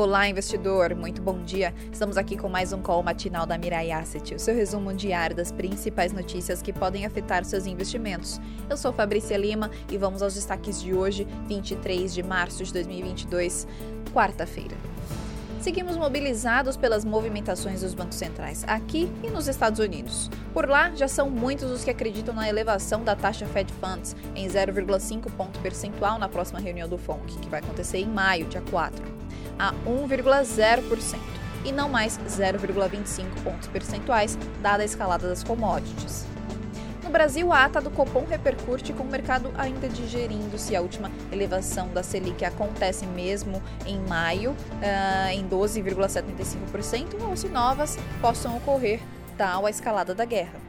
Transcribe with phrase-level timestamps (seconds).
[0.00, 1.74] Olá, investidor, muito bom dia.
[1.92, 5.50] Estamos aqui com mais um call matinal da Mirai Asset, o seu resumo diário das
[5.50, 8.40] principais notícias que podem afetar seus investimentos.
[8.70, 13.66] Eu sou Fabrícia Lima e vamos aos destaques de hoje, 23 de março de 2022,
[14.14, 14.76] quarta-feira.
[15.60, 20.30] Seguimos mobilizados pelas movimentações dos bancos centrais aqui e nos Estados Unidos.
[20.54, 24.46] Por lá, já são muitos os que acreditam na elevação da taxa Fed Funds em
[24.46, 29.18] 0,5 ponto percentual na próxima reunião do FONC, que vai acontecer em maio, dia 4
[29.58, 31.18] a 1,0%
[31.64, 36.24] e não mais 0,25 pontos percentuais, dada a escalada das commodities.
[37.08, 41.10] No Brasil, a ata do Copom repercute com o mercado ainda digerindo se a última
[41.32, 49.00] elevação da Selic acontece mesmo em maio, uh, em 12,75%, ou se novas possam ocorrer,
[49.38, 50.60] tal a escalada da guerra.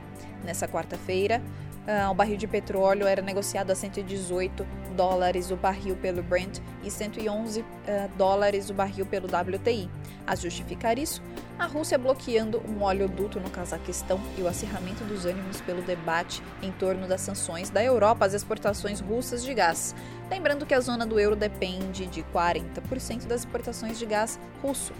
[0.45, 1.41] Nessa quarta-feira,
[1.89, 6.91] Uh, o barril de petróleo era negociado a 118 dólares o barril pelo Brent e
[6.91, 9.89] 111 uh, ah, dólares o barril pelo WTI.
[10.27, 11.19] A justificar isso,
[11.59, 16.71] a Rússia bloqueando um oleoduto no Cazaquistão e o acirramento dos ânimos pelo debate em
[16.71, 19.93] torno das sanções da Europa às exportações russas de gás.
[20.31, 24.93] Lembrando que a zona do euro depende de 40% das exportações de gás russo.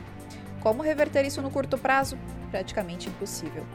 [0.60, 2.18] Como reverter isso no curto prazo?
[2.52, 3.66] Praticamente impossível.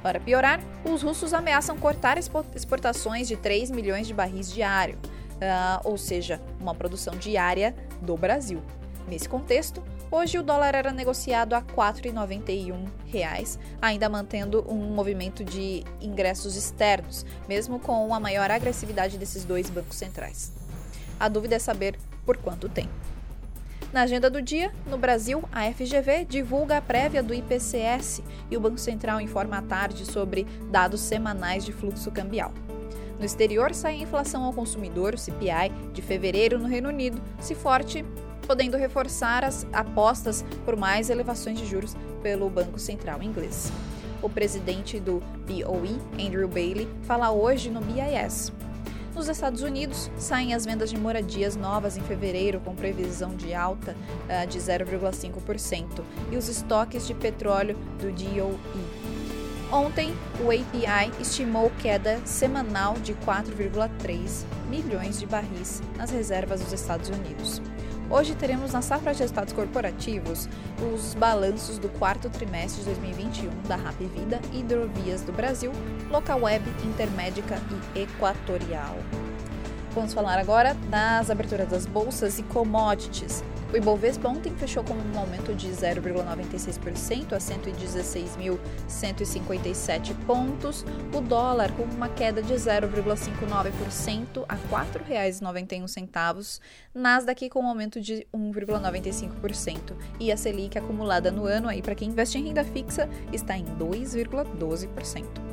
[0.00, 4.96] Para piorar, os russos ameaçam cortar exportações de 3 milhões de barris diário,
[5.34, 8.62] uh, ou seja, uma produção diária do Brasil.
[9.08, 15.84] Nesse contexto, hoje o dólar era negociado a R$ 4,91, ainda mantendo um movimento de
[16.00, 20.52] ingressos externos, mesmo com a maior agressividade desses dois bancos centrais.
[21.18, 23.10] A dúvida é saber por quanto tempo.
[23.92, 28.60] Na agenda do dia, no Brasil, a FGV divulga a prévia do IPCS e o
[28.60, 32.52] Banco Central informa à tarde sobre dados semanais de fluxo cambial.
[33.18, 37.54] No exterior, sai a inflação ao consumidor, o CPI, de fevereiro no Reino Unido, se
[37.54, 38.04] forte,
[38.50, 43.70] podendo reforçar as apostas por mais elevações de juros pelo Banco Central inglês.
[44.20, 48.52] O presidente do BOE, Andrew Bailey, fala hoje no BIS.
[49.14, 53.94] Nos Estados Unidos, saem as vendas de moradias novas em fevereiro, com previsão de alta
[54.24, 58.58] uh, de 0,5%, e os estoques de petróleo do DOE.
[59.70, 67.10] Ontem, o API estimou queda semanal de 4,3 milhões de barris nas reservas dos Estados
[67.10, 67.62] Unidos.
[68.10, 70.48] Hoje teremos na safra de resultados corporativos
[70.92, 75.70] os balanços do quarto trimestre de 2021 da Rap Vida, Hidrovias do Brasil,
[76.10, 77.56] Local Web, Intermédica
[77.94, 78.96] e Equatorial.
[79.94, 83.44] Vamos falar agora das aberturas das bolsas e commodities.
[83.72, 90.84] O Ibovespa ontem fechou com um aumento de 0,96% a 116.157 pontos.
[91.14, 96.60] O dólar com uma queda de 0,59% a R$ 4,91.
[96.92, 99.94] Nasdaq com um aumento de 1,95%.
[100.18, 103.64] E a Selic acumulada no ano aí para quem investe em renda fixa está em
[103.64, 105.49] 2,12%.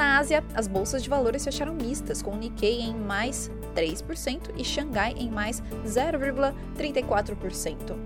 [0.00, 4.64] Na Ásia, as bolsas de valores fecharam mistas, com o Nikkei em mais 3% e
[4.64, 7.98] Xangai em mais 0,34%.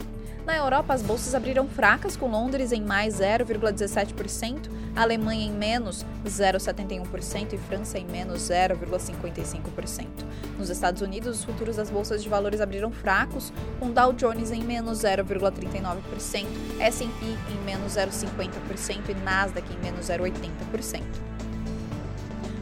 [0.44, 7.52] Na Europa, as bolsas abriram fracas, com Londres em mais 0,17%, Alemanha em menos 0,71%
[7.52, 10.08] e França em menos 0,55%.
[10.58, 14.64] Nos Estados Unidos, os futuros das bolsas de valores abriram fracos, com Dow Jones em
[14.64, 16.44] menos 0,39%,
[16.80, 21.34] S&P em menos 0,50% e Nasdaq em menos 0,80%.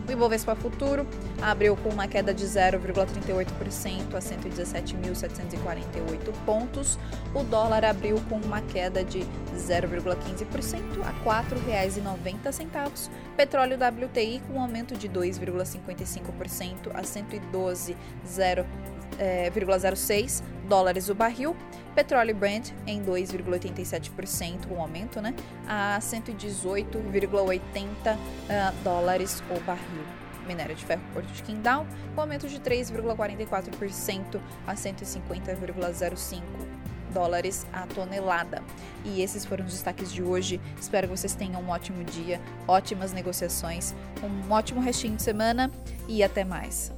[0.06, 1.06] O Ibovespa Futuro
[1.40, 6.98] abriu com uma queda de 0,38% a 117.748 pontos.
[7.34, 9.24] O dólar abriu com uma queda de
[9.56, 13.10] 0,15% a R$ 4,90.
[13.36, 18.64] Petróleo WTI com um aumento de 2,55% a 112,06
[19.18, 19.50] é,
[20.68, 21.56] dólares o barril.
[21.94, 25.34] Petróleo Brent em 2,87%, um aumento, né?
[25.68, 28.18] A 118,80 uh,
[28.82, 30.02] dólares o barril.
[30.46, 36.81] Minério de ferro Porto de Qingdao, com aumento de 3,44% a 150,05
[37.12, 38.62] dólares a tonelada.
[39.04, 40.60] E esses foram os destaques de hoje.
[40.80, 45.70] Espero que vocês tenham um ótimo dia, ótimas negociações, um ótimo restinho de semana
[46.08, 46.92] e até mais.